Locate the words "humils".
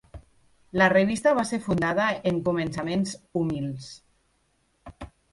3.41-3.91